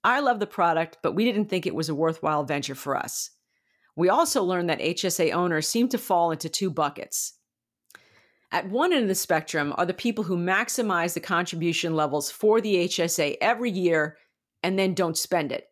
I 0.03 0.19
love 0.19 0.39
the 0.39 0.47
product, 0.47 0.97
but 1.03 1.13
we 1.13 1.25
didn't 1.25 1.45
think 1.45 1.65
it 1.65 1.75
was 1.75 1.89
a 1.89 1.95
worthwhile 1.95 2.43
venture 2.43 2.75
for 2.75 2.97
us. 2.97 3.29
We 3.95 4.09
also 4.09 4.43
learned 4.43 4.69
that 4.69 4.79
HSA 4.79 5.31
owners 5.31 5.67
seem 5.67 5.89
to 5.89 5.97
fall 5.97 6.31
into 6.31 6.49
two 6.49 6.71
buckets. 6.71 7.37
At 8.53 8.69
one 8.69 8.93
end 8.93 9.01
of 9.01 9.07
the 9.07 9.15
spectrum 9.15 9.73
are 9.77 9.85
the 9.85 9.95
people 9.95 10.25
who 10.25 10.37
maximize 10.37 11.15
the 11.15 11.19
contribution 11.19 11.95
levels 11.95 12.29
for 12.29 12.61
the 12.61 12.87
HSA 12.87 13.37
every 13.41 13.71
year 13.71 14.15
and 14.61 14.77
then 14.77 14.93
don't 14.93 15.17
spend 15.17 15.51
it. 15.51 15.69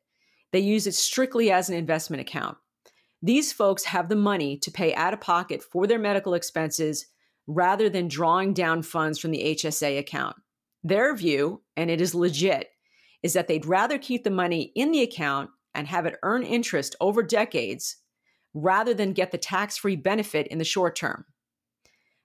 They 0.51 0.61
use 0.61 0.87
it 0.87 0.95
strictly 0.95 1.51
as 1.51 1.69
an 1.69 1.75
investment 1.75 2.21
account. 2.21 2.57
These 3.21 3.53
folks 3.53 3.83
have 3.83 4.09
the 4.09 4.15
money 4.15 4.57
to 4.57 4.71
pay 4.71 4.95
out 4.95 5.13
of 5.13 5.21
pocket 5.21 5.61
for 5.61 5.85
their 5.85 5.99
medical 5.99 6.33
expenses 6.33 7.05
rather 7.45 7.87
than 7.87 8.07
drawing 8.07 8.51
down 8.51 8.81
funds 8.81 9.19
from 9.19 9.29
the 9.29 9.55
HSA 9.55 9.99
account. 9.99 10.37
Their 10.83 11.15
view, 11.15 11.61
and 11.77 11.91
it 11.91 12.01
is 12.01 12.15
legit, 12.15 12.69
is 13.21 13.33
that 13.33 13.47
they'd 13.47 13.67
rather 13.67 13.99
keep 13.99 14.23
the 14.23 14.31
money 14.31 14.71
in 14.75 14.91
the 14.91 15.03
account 15.03 15.51
and 15.75 15.87
have 15.87 16.07
it 16.07 16.17
earn 16.23 16.41
interest 16.41 16.95
over 16.99 17.21
decades 17.21 17.97
rather 18.55 18.95
than 18.95 19.13
get 19.13 19.29
the 19.29 19.37
tax 19.37 19.77
free 19.77 19.95
benefit 19.95 20.47
in 20.47 20.57
the 20.57 20.63
short 20.63 20.95
term. 20.95 21.25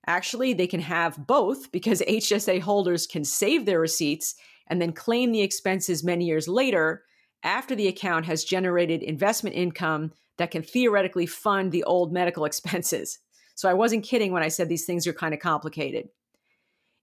Actually, 0.07 0.53
they 0.53 0.67
can 0.67 0.81
have 0.81 1.27
both 1.27 1.73
because 1.73 2.01
HSA 2.03 2.61
holders 2.61 3.07
can 3.07 3.25
save 3.25 3.67
their 3.67 3.81
receipts 3.81 4.35
and 4.69 4.81
then 4.81 4.93
claim 4.93 5.33
the 5.33 5.43
expenses 5.43 6.05
many 6.05 6.27
years 6.27 6.47
later 6.47 7.05
after 7.43 7.75
the 7.75 7.89
account 7.89 8.27
has 8.27 8.45
generated 8.45 9.03
investment 9.03 9.57
income 9.57 10.13
that 10.39 10.51
can 10.51 10.63
theoretically 10.63 11.27
fund 11.27 11.73
the 11.73 11.85
old 11.85 12.13
medical 12.13 12.45
expenses. 12.51 13.19
So 13.55 13.69
I 13.69 13.75
wasn't 13.75 14.05
kidding 14.05 14.33
when 14.33 14.43
I 14.43 14.49
said 14.49 14.69
these 14.69 14.85
things 14.85 15.07
are 15.07 15.13
kind 15.13 15.35
of 15.35 15.41
complicated. 15.41 16.09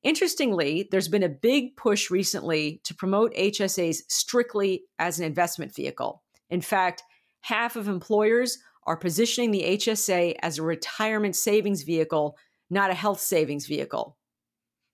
Interestingly, 0.04 0.88
there's 0.92 1.08
been 1.08 1.24
a 1.24 1.30
big 1.30 1.78
push 1.78 2.12
recently 2.12 2.82
to 2.84 2.94
promote 2.94 3.34
HSAs 3.36 4.02
strictly 4.10 4.84
as 5.00 5.18
an 5.18 5.26
investment 5.26 5.74
vehicle. 5.74 6.22
In 6.50 6.62
fact, 6.62 7.04
half 7.42 7.76
of 7.76 7.88
employers 7.88 8.60
are 8.86 8.98
positioning 8.98 9.52
the 9.52 9.64
HSA 9.64 10.36
as 10.42 10.58
a 10.58 10.64
retirement 10.64 11.38
savings 11.38 11.84
vehicle, 11.84 12.38
not 12.70 12.92
a 12.92 12.96
health 12.96 13.20
savings 13.20 13.68
vehicle. 13.68 14.18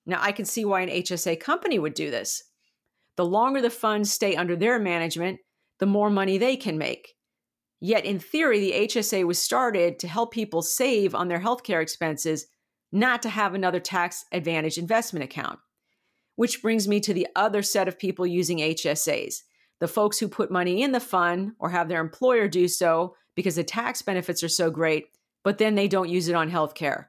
Now, 0.06 0.20
I 0.22 0.32
can 0.32 0.46
see 0.46 0.66
why 0.66 0.82
an 0.82 0.90
HSA 0.90 1.40
company 1.40 1.78
would 1.80 1.94
do 1.94 2.10
this. 2.10 2.44
The 3.16 3.26
longer 3.26 3.62
the 3.62 3.70
funds 3.70 4.12
stay 4.12 4.36
under 4.36 4.56
their 4.56 4.80
management, 4.80 5.40
the 5.80 5.86
more 5.86 6.10
money 6.10 6.38
they 6.38 6.56
can 6.56 6.78
make. 6.78 7.16
Yet, 7.80 8.06
in 8.06 8.20
theory, 8.20 8.60
the 8.60 8.88
HSA 8.88 9.26
was 9.26 9.42
started 9.42 10.00
to 10.00 10.08
help 10.08 10.34
people 10.34 10.62
save 10.62 11.16
on 11.16 11.28
their 11.28 11.40
healthcare 11.40 11.82
expenses, 11.82 12.48
not 12.92 13.22
to 13.22 13.30
have 13.30 13.54
another 13.54 13.80
tax 13.80 14.26
advantage 14.32 14.78
investment 14.78 15.24
account. 15.24 15.60
Which 16.36 16.62
brings 16.62 16.88
me 16.88 17.00
to 17.02 17.14
the 17.14 17.28
other 17.36 17.62
set 17.62 17.88
of 17.88 18.00
people 18.00 18.26
using 18.26 18.60
HSAs 18.60 19.42
the 19.80 19.88
folks 19.88 20.20
who 20.20 20.28
put 20.28 20.52
money 20.52 20.82
in 20.82 20.92
the 20.92 21.00
fund 21.00 21.54
or 21.58 21.70
have 21.70 21.88
their 21.88 22.02
employer 22.02 22.48
do 22.48 22.68
so 22.68 23.16
because 23.36 23.56
the 23.56 23.64
tax 23.64 24.02
benefits 24.02 24.44
are 24.44 24.50
so 24.50 24.70
great, 24.70 25.08
but 25.44 25.58
then 25.58 25.76
they 25.76 25.88
don't 25.88 26.10
use 26.10 26.28
it 26.28 26.36
on 26.36 26.52
healthcare. 26.52 27.06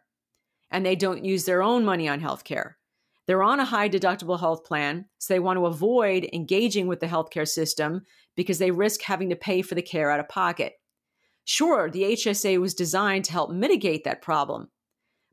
And 0.71 0.85
they 0.85 0.97
don't 0.97 1.25
use 1.25 1.45
their 1.45 1.63
own 1.63 1.85
money 1.85 2.09
on 2.09 2.21
healthcare. 2.21 2.75
They're 3.27 3.43
on 3.43 3.61
a 3.61 3.65
high 3.65 3.89
deductible 3.89 4.41
health 4.41 4.65
plan, 4.65 5.07
so 5.19 5.33
they 5.33 5.41
want 5.41 5.57
to 5.57 5.67
avoid 5.67 6.29
engaging 6.33 6.87
with 6.87 7.01
the 7.01 7.07
healthcare 7.07 7.49
system 7.49 8.03
because 8.35 8.59
they 8.59 8.71
risk 8.71 9.03
having 9.03 9.31
to 9.31 9.37
pay 9.37 9.63
for 9.63 9.75
the 9.75 9.83
care 9.83 10.11
out 10.11 10.21
of 10.21 10.29
pocket. 10.29 10.75
Sure, 11.45 11.91
the 11.91 12.03
HSA 12.03 12.61
was 12.61 12.75
designed 12.75 13.25
to 13.27 13.33
help 13.33 13.51
mitigate 13.51 14.05
that 14.05 14.23
problem. 14.23 14.69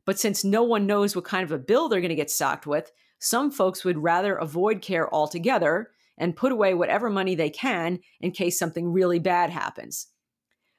But 0.04 0.18
since 0.18 0.44
no 0.44 0.62
one 0.62 0.86
knows 0.86 1.14
what 1.14 1.24
kind 1.24 1.44
of 1.44 1.52
a 1.52 1.58
bill 1.58 1.88
they're 1.88 2.00
going 2.00 2.08
to 2.08 2.14
get 2.14 2.30
socked 2.30 2.66
with, 2.66 2.92
some 3.18 3.50
folks 3.50 3.84
would 3.84 3.98
rather 3.98 4.36
avoid 4.36 4.80
care 4.80 5.12
altogether 5.12 5.90
and 6.16 6.36
put 6.36 6.52
away 6.52 6.74
whatever 6.74 7.10
money 7.10 7.34
they 7.34 7.50
can 7.50 8.00
in 8.20 8.30
case 8.30 8.58
something 8.58 8.92
really 8.92 9.18
bad 9.18 9.50
happens. 9.50 10.08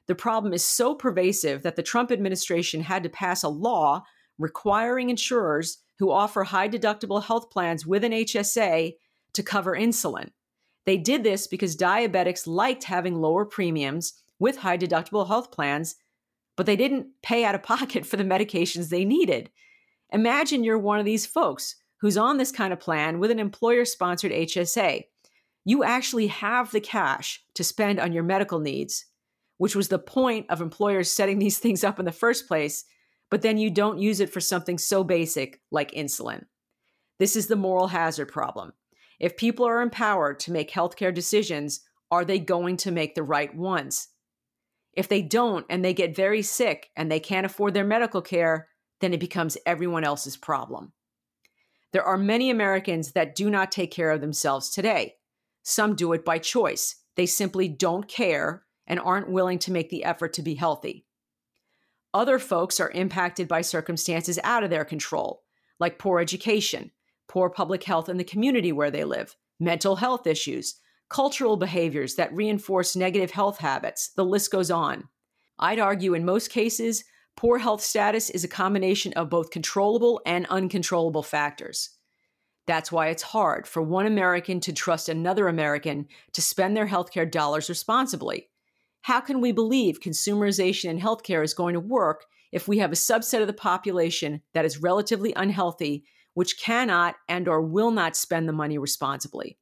The 0.06 0.14
problem 0.14 0.52
is 0.52 0.64
so 0.64 0.94
pervasive 0.94 1.62
that 1.62 1.76
the 1.76 1.82
Trump 1.82 2.10
administration 2.10 2.80
had 2.80 3.02
to 3.02 3.08
pass 3.08 3.42
a 3.42 3.48
law 3.48 4.02
requiring 4.40 5.10
insurers 5.10 5.78
who 5.98 6.10
offer 6.10 6.42
high 6.42 6.68
deductible 6.68 7.22
health 7.22 7.50
plans 7.50 7.86
with 7.86 8.02
an 8.02 8.12
HSA 8.12 8.94
to 9.34 9.42
cover 9.42 9.76
insulin. 9.76 10.30
They 10.86 10.96
did 10.96 11.22
this 11.22 11.46
because 11.46 11.76
diabetics 11.76 12.46
liked 12.46 12.84
having 12.84 13.20
lower 13.20 13.44
premiums 13.44 14.14
with 14.38 14.56
high 14.56 14.78
deductible 14.78 15.28
health 15.28 15.52
plans, 15.52 15.96
but 16.56 16.66
they 16.66 16.74
didn't 16.74 17.08
pay 17.22 17.44
out 17.44 17.54
of 17.54 17.62
pocket 17.74 18.06
for 18.06 18.16
the 18.16 18.24
medications 18.24 18.88
they 18.88 19.04
needed. 19.04 19.50
Imagine 20.12 20.64
you're 20.64 20.78
one 20.78 20.98
of 20.98 21.04
these 21.04 21.26
folks 21.26 21.76
who's 22.00 22.16
on 22.16 22.38
this 22.38 22.50
kind 22.50 22.72
of 22.72 22.80
plan 22.80 23.18
with 23.20 23.30
an 23.30 23.38
employer 23.38 23.84
sponsored 23.84 24.32
HSA. 24.32 25.04
You 25.66 25.84
actually 25.84 26.28
have 26.28 26.70
the 26.70 26.80
cash 26.80 27.44
to 27.54 27.62
spend 27.62 28.00
on 28.00 28.12
your 28.12 28.22
medical 28.22 28.58
needs, 28.58 29.04
which 29.58 29.76
was 29.76 29.88
the 29.88 29.98
point 29.98 30.46
of 30.48 30.62
employers 30.62 31.10
setting 31.10 31.38
these 31.38 31.58
things 31.58 31.84
up 31.84 31.98
in 31.98 32.06
the 32.06 32.12
first 32.12 32.48
place, 32.48 32.86
but 33.30 33.42
then 33.42 33.58
you 33.58 33.70
don't 33.70 34.00
use 34.00 34.20
it 34.20 34.32
for 34.32 34.40
something 34.40 34.76
so 34.76 35.04
basic 35.04 35.60
like 35.70 35.92
insulin. 35.92 36.44
This 37.18 37.36
is 37.36 37.46
the 37.46 37.56
moral 37.56 37.88
hazard 37.88 38.26
problem. 38.26 38.72
If 39.18 39.36
people 39.36 39.66
are 39.66 39.82
empowered 39.82 40.40
to 40.40 40.52
make 40.52 40.70
healthcare 40.70 41.14
decisions, 41.14 41.80
are 42.10 42.24
they 42.24 42.38
going 42.38 42.76
to 42.78 42.90
make 42.90 43.14
the 43.14 43.22
right 43.22 43.54
ones? 43.54 44.08
If 44.94 45.08
they 45.08 45.22
don't 45.22 45.64
and 45.70 45.84
they 45.84 45.94
get 45.94 46.16
very 46.16 46.42
sick 46.42 46.90
and 46.96 47.10
they 47.10 47.20
can't 47.20 47.46
afford 47.46 47.74
their 47.74 47.84
medical 47.84 48.22
care, 48.22 48.68
then 49.00 49.14
it 49.14 49.20
becomes 49.20 49.56
everyone 49.64 50.04
else's 50.04 50.36
problem. 50.36 50.92
There 51.92 52.04
are 52.04 52.18
many 52.18 52.50
Americans 52.50 53.12
that 53.12 53.34
do 53.34 53.50
not 53.50 53.72
take 53.72 53.90
care 53.90 54.10
of 54.10 54.20
themselves 54.20 54.70
today. 54.70 55.14
Some 55.62 55.94
do 55.94 56.12
it 56.12 56.24
by 56.24 56.38
choice. 56.38 56.96
They 57.16 57.26
simply 57.26 57.68
don't 57.68 58.08
care 58.08 58.64
and 58.86 58.98
aren't 58.98 59.30
willing 59.30 59.58
to 59.60 59.72
make 59.72 59.90
the 59.90 60.04
effort 60.04 60.32
to 60.34 60.42
be 60.42 60.54
healthy. 60.54 61.04
Other 62.12 62.38
folks 62.38 62.80
are 62.80 62.90
impacted 62.90 63.46
by 63.46 63.60
circumstances 63.60 64.38
out 64.42 64.64
of 64.64 64.70
their 64.70 64.84
control, 64.84 65.42
like 65.78 65.98
poor 65.98 66.18
education, 66.18 66.90
poor 67.28 67.48
public 67.48 67.84
health 67.84 68.08
in 68.08 68.16
the 68.16 68.24
community 68.24 68.72
where 68.72 68.90
they 68.90 69.04
live, 69.04 69.36
mental 69.60 69.96
health 69.96 70.26
issues, 70.26 70.80
cultural 71.08 71.56
behaviors 71.56 72.16
that 72.16 72.34
reinforce 72.34 72.96
negative 72.96 73.30
health 73.30 73.58
habits. 73.58 74.10
The 74.16 74.24
list 74.24 74.50
goes 74.50 74.70
on. 74.70 75.08
I'd 75.58 75.78
argue 75.78 76.14
in 76.14 76.24
most 76.24 76.50
cases, 76.50 77.04
poor 77.36 77.58
health 77.58 77.80
status 77.80 78.28
is 78.30 78.42
a 78.44 78.48
combination 78.48 79.12
of 79.12 79.30
both 79.30 79.50
controllable 79.50 80.20
and 80.26 80.46
uncontrollable 80.46 81.22
factors. 81.22 81.90
That's 82.66 82.92
why 82.92 83.08
it's 83.08 83.22
hard 83.22 83.66
for 83.66 83.82
one 83.82 84.06
American 84.06 84.60
to 84.60 84.72
trust 84.72 85.08
another 85.08 85.48
American 85.48 86.06
to 86.32 86.42
spend 86.42 86.76
their 86.76 86.88
healthcare 86.88 87.30
dollars 87.30 87.68
responsibly. 87.68 88.49
How 89.02 89.20
can 89.20 89.40
we 89.40 89.52
believe 89.52 90.00
consumerization 90.00 90.90
in 90.90 91.00
healthcare 91.00 91.42
is 91.42 91.54
going 91.54 91.74
to 91.74 91.80
work 91.80 92.26
if 92.52 92.68
we 92.68 92.78
have 92.78 92.92
a 92.92 92.96
subset 92.96 93.40
of 93.40 93.46
the 93.46 93.52
population 93.52 94.42
that 94.52 94.64
is 94.64 94.82
relatively 94.82 95.32
unhealthy 95.34 96.04
which 96.34 96.60
cannot 96.60 97.16
and 97.28 97.48
or 97.48 97.60
will 97.60 97.90
not 97.90 98.16
spend 98.16 98.48
the 98.48 98.52
money 98.52 98.78
responsibly. 98.78 99.58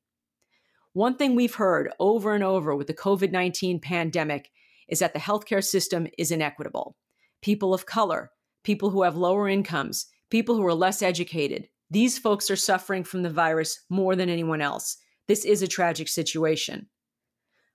One 0.93 1.17
thing 1.17 1.35
we've 1.35 1.55
heard 1.55 1.93
over 1.99 2.35
and 2.35 2.45
over 2.45 2.75
with 2.75 2.87
the 2.87 2.95
COVID-19 2.95 3.81
pandemic 3.83 4.51
is 4.89 4.99
that 4.99 5.13
the 5.13 5.21
healthcare 5.21 5.65
system 5.65 6.09
is 6.19 6.31
inequitable. 6.31 6.97
People 7.43 7.73
of 7.73 7.87
color, 7.87 8.31
people 8.65 8.91
who 8.91 9.03
have 9.03 9.17
lower 9.17 9.49
incomes, 9.49 10.07
people 10.31 10.57
who 10.57 10.67
are 10.67 10.75
less 10.75 11.03
educated, 11.03 11.69
these 11.91 12.19
folks 12.19 12.51
are 12.51 12.57
suffering 12.57 13.05
from 13.05 13.23
the 13.23 13.31
virus 13.31 13.85
more 13.89 14.17
than 14.17 14.29
anyone 14.29 14.61
else. 14.61 14.99
This 15.27 15.45
is 15.45 15.63
a 15.63 15.69
tragic 15.69 16.09
situation. 16.09 16.89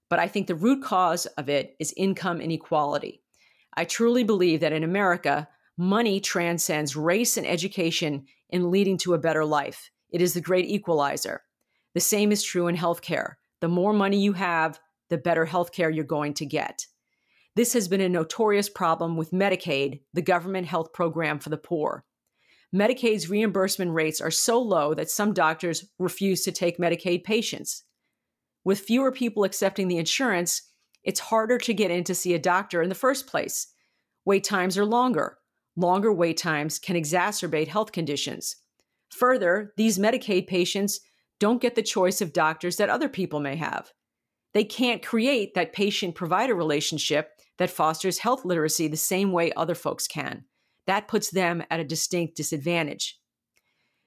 But 0.10 0.20
I 0.20 0.28
think 0.28 0.48
the 0.48 0.56
root 0.56 0.84
cause 0.84 1.26
of 1.26 1.50
it 1.50 1.76
is 1.80 1.94
income 1.98 2.42
inequality. 2.42 3.22
I 3.76 3.86
truly 3.86 4.24
believe 4.24 4.60
that 4.60 4.74
in 4.74 4.84
America, 4.84 5.48
money 5.78 6.20
transcends 6.20 6.96
race 6.96 7.38
and 7.38 7.48
education 7.48 8.26
in 8.50 8.70
leading 8.70 8.98
to 9.00 9.14
a 9.14 9.20
better 9.20 9.46
life. 9.46 9.90
It 10.12 10.22
is 10.22 10.34
the 10.34 10.42
great 10.42 10.66
equalizer. 10.66 11.42
The 11.96 12.00
same 12.00 12.32
is 12.32 12.44
true 12.44 12.68
in 12.68 12.76
healthcare. 12.76 13.34
The 13.62 13.68
more 13.68 13.94
money 13.94 14.22
you 14.22 14.34
have, 14.34 14.80
the 15.10 15.18
better 15.18 15.46
healthcare 15.46 15.94
you're 15.94 16.04
going 16.04 16.34
to 16.36 16.46
get. 16.46 16.86
This 17.56 17.74
has 17.74 17.88
been 17.88 18.02
a 18.02 18.10
notorious 18.10 18.70
problem 18.70 19.16
with 19.16 19.32
Medicaid, 19.32 20.02
the 20.14 20.22
government 20.22 20.68
health 20.68 20.92
program 20.92 21.40
for 21.40 21.50
the 21.50 21.58
poor. 21.58 22.04
Medicaid's 22.74 23.30
reimbursement 23.30 23.92
rates 23.92 24.20
are 24.20 24.32
so 24.32 24.60
low 24.60 24.96
that 24.96 25.10
some 25.10 25.34
doctors 25.34 25.86
refuse 26.00 26.44
to 26.44 26.52
take 26.52 26.80
Medicaid 26.80 27.24
patients. 27.24 27.84
With 28.64 28.80
fewer 28.80 29.12
people 29.12 29.44
accepting 29.44 29.88
the 29.88 29.98
insurance, 29.98 30.62
it's 31.04 31.20
harder 31.20 31.58
to 31.58 31.74
get 31.74 31.92
in 31.92 32.04
to 32.06 32.16
see 32.16 32.34
a 32.34 32.40
doctor 32.40 32.82
in 32.82 32.90
the 32.90 32.96
first 32.96 33.28
place. 33.28 33.68
Wait 34.26 34.44
times 34.44 34.78
are 34.78 34.86
longer. 34.86 35.38
Longer 35.76 36.14
wait 36.14 36.38
times 36.38 36.80
can 36.80 36.96
exacerbate 36.96 37.68
health 37.68 37.92
conditions. 37.92 38.56
Further, 39.10 39.74
these 39.76 40.00
Medicaid 40.00 40.48
patients 40.48 41.00
don't 41.40 41.62
get 41.62 41.76
the 41.76 41.82
choice 41.82 42.22
of 42.22 42.32
doctors 42.32 42.78
that 42.78 42.90
other 42.90 43.10
people 43.10 43.40
may 43.40 43.56
have. 43.56 43.92
They 44.54 44.64
can't 44.64 45.04
create 45.04 45.56
that 45.56 45.74
patient 45.74 46.16
provider 46.16 46.56
relationship 46.56 47.32
that 47.58 47.70
fosters 47.70 48.20
health 48.20 48.46
literacy 48.46 48.88
the 48.88 48.98
same 48.98 49.32
way 49.32 49.52
other 49.54 49.76
folks 49.76 50.08
can. 50.08 50.46
That 50.88 51.08
puts 51.08 51.32
them 51.32 51.64
at 51.70 51.80
a 51.80 51.86
distinct 51.86 52.38
disadvantage. 52.38 53.20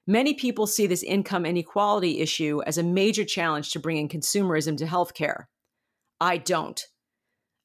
Many 0.09 0.33
people 0.33 0.67
see 0.67 0.87
this 0.87 1.03
income 1.03 1.45
inequality 1.45 2.21
issue 2.21 2.61
as 2.65 2.77
a 2.77 2.83
major 2.83 3.25
challenge 3.25 3.71
to 3.71 3.79
bringing 3.79 4.07
consumerism 4.07 4.77
to 4.77 4.85
healthcare. 4.85 5.45
I 6.21 6.37
don't. 6.37 6.81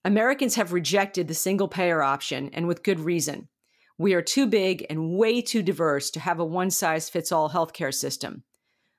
Americans 0.05 0.57
have 0.57 0.73
rejected 0.73 1.29
the 1.29 1.35
single 1.35 1.69
payer 1.69 2.03
option, 2.03 2.51
and 2.53 2.67
with 2.67 2.83
good 2.83 2.99
reason. 2.99 3.49
We 3.97 4.15
are 4.15 4.23
too 4.23 4.49
big 4.49 4.85
and 4.91 5.17
way 5.17 5.41
too 5.41 5.63
diverse 5.63 6.11
to 6.11 6.21
have 6.21 6.41
a 6.41 6.45
one 6.45 6.71
size 6.71 7.09
fits 7.09 7.31
all 7.31 7.51
healthcare 7.51 7.95
system. 7.95 8.43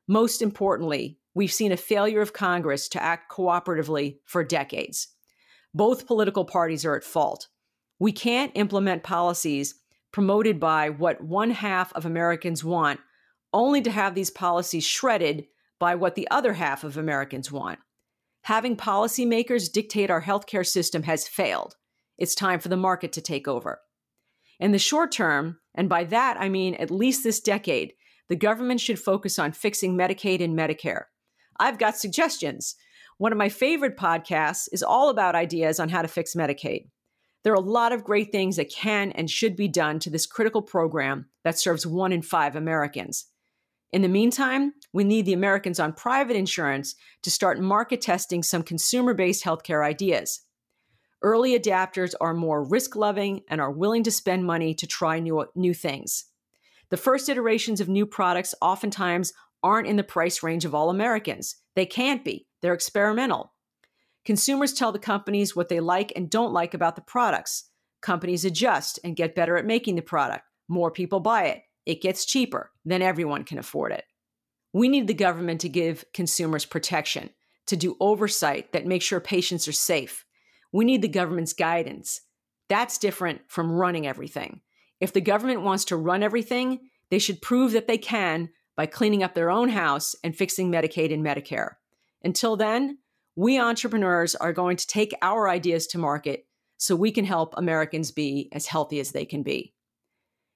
Most 0.07 0.41
importantly, 0.41 1.19
we've 1.33 1.51
seen 1.51 1.73
a 1.73 1.77
failure 1.77 2.21
of 2.21 2.31
Congress 2.31 2.87
to 2.89 3.03
act 3.03 3.29
cooperatively 3.29 4.19
for 4.23 4.45
decades. 4.45 5.09
Both 5.73 6.07
political 6.07 6.45
parties 6.45 6.85
are 6.85 6.95
at 6.95 7.03
fault. 7.03 7.49
We 7.99 8.13
can't 8.13 8.53
implement 8.55 9.03
policies 9.03 9.75
promoted 10.13 10.59
by 10.59 10.89
what 10.89 11.21
one 11.21 11.51
half 11.51 11.91
of 11.93 12.05
Americans 12.05 12.63
want, 12.63 13.01
only 13.53 13.81
to 13.81 13.91
have 13.91 14.15
these 14.15 14.29
policies 14.29 14.85
shredded 14.85 15.45
by 15.79 15.95
what 15.95 16.15
the 16.15 16.27
other 16.31 16.53
half 16.53 16.83
of 16.83 16.97
Americans 16.97 17.51
want. 17.51 17.79
Having 18.43 18.77
policymakers 18.77 19.71
dictate 19.71 20.09
our 20.09 20.21
healthcare 20.21 20.65
system 20.65 21.03
has 21.03 21.27
failed. 21.27 21.75
It's 22.17 22.35
time 22.35 22.59
for 22.59 22.69
the 22.69 22.77
market 22.77 23.13
to 23.13 23.21
take 23.21 23.47
over. 23.47 23.79
In 24.59 24.71
the 24.71 24.79
short 24.79 25.11
term, 25.11 25.59
and 25.73 25.89
by 25.89 26.03
that 26.05 26.37
I 26.39 26.49
mean 26.49 26.75
at 26.75 26.91
least 26.91 27.23
this 27.23 27.39
decade, 27.39 27.93
the 28.29 28.35
government 28.35 28.79
should 28.79 28.99
focus 28.99 29.39
on 29.39 29.51
fixing 29.51 29.97
Medicaid 29.97 30.41
and 30.41 30.57
Medicare. 30.57 31.05
I've 31.59 31.77
got 31.77 31.97
suggestions. 31.97 32.75
One 33.17 33.31
of 33.31 33.37
my 33.37 33.49
favorite 33.49 33.97
podcasts 33.97 34.67
is 34.71 34.83
all 34.83 35.09
about 35.09 35.35
ideas 35.35 35.79
on 35.79 35.89
how 35.89 36.01
to 36.01 36.07
fix 36.07 36.35
Medicaid. 36.35 36.87
There 37.43 37.53
are 37.53 37.57
a 37.57 37.59
lot 37.59 37.91
of 37.91 38.05
great 38.05 38.31
things 38.31 38.55
that 38.55 38.71
can 38.71 39.11
and 39.11 39.29
should 39.29 39.55
be 39.55 39.67
done 39.67 39.99
to 39.99 40.09
this 40.09 40.25
critical 40.25 40.61
program 40.61 41.27
that 41.43 41.59
serves 41.59 41.85
one 41.85 42.13
in 42.13 42.21
five 42.21 42.55
Americans. 42.55 43.25
In 43.93 44.01
the 44.01 44.07
meantime, 44.07 44.73
we 44.91 45.03
need 45.03 45.27
the 45.27 45.33
Americans 45.33 45.79
on 45.79 45.93
private 45.93 46.35
insurance 46.35 46.95
to 47.21 47.29
start 47.29 47.59
market 47.59 48.01
testing 48.01 48.41
some 48.41 48.63
consumer 48.63 49.13
based 49.13 49.45
healthcare 49.45 49.85
ideas. 49.85 50.41
Early 51.21 51.57
adapters 51.57 52.15
are 52.19 52.33
more 52.33 52.63
risk 52.63 52.95
loving 52.95 53.41
and 53.47 53.61
are 53.61 53.71
willing 53.71 54.01
to 54.03 54.11
spend 54.11 54.45
money 54.45 54.73
to 54.73 54.87
try 54.87 55.19
new, 55.19 55.45
new 55.53 55.75
things. 55.75 56.25
The 56.89 56.97
first 56.97 57.29
iterations 57.29 57.79
of 57.79 57.87
new 57.87 58.07
products 58.07 58.55
oftentimes 58.61 59.31
aren't 59.61 59.87
in 59.87 59.95
the 59.95 60.03
price 60.03 60.41
range 60.41 60.65
of 60.65 60.73
all 60.73 60.89
Americans. 60.89 61.57
They 61.75 61.85
can't 61.85 62.25
be, 62.25 62.47
they're 62.63 62.73
experimental. 62.73 63.53
Consumers 64.25 64.73
tell 64.73 64.91
the 64.91 64.97
companies 64.97 65.55
what 65.55 65.69
they 65.69 65.79
like 65.79 66.11
and 66.15 66.31
don't 66.31 66.51
like 66.51 66.73
about 66.73 66.95
the 66.95 67.01
products. 67.03 67.69
Companies 68.01 68.43
adjust 68.43 68.99
and 69.03 69.15
get 69.15 69.35
better 69.35 69.55
at 69.55 69.67
making 69.67 69.97
the 69.97 70.01
product. 70.01 70.45
More 70.67 70.89
people 70.89 71.19
buy 71.19 71.45
it. 71.45 71.61
It 71.85 72.01
gets 72.01 72.25
cheaper. 72.25 72.71
Then 72.85 73.01
everyone 73.01 73.43
can 73.43 73.59
afford 73.59 73.91
it. 73.91 74.05
We 74.73 74.87
need 74.87 75.07
the 75.07 75.13
government 75.13 75.61
to 75.61 75.69
give 75.69 76.05
consumers 76.13 76.65
protection, 76.65 77.29
to 77.67 77.75
do 77.75 77.95
oversight 77.99 78.73
that 78.73 78.85
makes 78.87 79.05
sure 79.05 79.19
patients 79.19 79.67
are 79.67 79.73
safe. 79.73 80.25
We 80.71 80.85
need 80.85 81.01
the 81.01 81.07
government's 81.07 81.53
guidance. 81.53 82.21
That's 82.69 82.97
different 82.97 83.41
from 83.47 83.71
running 83.71 84.07
everything. 84.07 84.61
If 84.99 85.13
the 85.13 85.21
government 85.21 85.61
wants 85.61 85.85
to 85.85 85.97
run 85.97 86.23
everything, 86.23 86.79
they 87.11 87.19
should 87.19 87.41
prove 87.41 87.73
that 87.73 87.87
they 87.87 87.97
can 87.97 88.49
by 88.75 88.87
cleaning 88.87 89.21
up 89.21 89.35
their 89.35 89.51
own 89.51 89.69
house 89.69 90.15
and 90.23 90.35
fixing 90.35 90.71
Medicaid 90.71 91.13
and 91.13 91.23
Medicare. 91.23 91.73
Until 92.23 92.55
then, 92.55 92.97
we 93.35 93.59
entrepreneurs 93.59 94.33
are 94.35 94.53
going 94.53 94.77
to 94.77 94.87
take 94.87 95.13
our 95.21 95.47
ideas 95.49 95.87
to 95.87 95.97
market 95.97 96.47
so 96.77 96.95
we 96.95 97.11
can 97.11 97.25
help 97.25 97.53
Americans 97.55 98.11
be 98.11 98.49
as 98.51 98.65
healthy 98.65 98.99
as 98.99 99.11
they 99.11 99.25
can 99.25 99.43
be. 99.43 99.72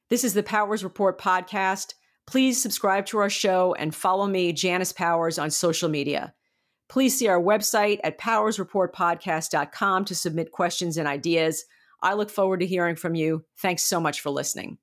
This 0.09 0.23
is 0.23 0.33
the 0.33 0.43
Powers 0.43 0.85
Report 0.85 1.19
podcast. 1.19 1.93
Please 2.27 2.61
subscribe 2.61 3.05
to 3.07 3.17
our 3.17 3.29
show 3.29 3.73
and 3.73 3.93
follow 3.93 4.25
me, 4.25 4.53
Janice 4.53 4.93
Powers, 4.93 5.37
on 5.37 5.51
social 5.51 5.89
media. 5.89 6.33
Please 6.87 7.17
see 7.17 7.27
our 7.27 7.41
website 7.41 7.99
at 8.05 8.17
powersreportpodcast.com 8.17 10.05
to 10.05 10.15
submit 10.15 10.53
questions 10.53 10.95
and 10.95 11.09
ideas. 11.09 11.65
I 12.01 12.13
look 12.13 12.29
forward 12.29 12.61
to 12.61 12.65
hearing 12.65 12.95
from 12.95 13.15
you. 13.15 13.43
Thanks 13.57 13.83
so 13.83 13.99
much 13.99 14.21
for 14.21 14.29
listening. 14.29 14.77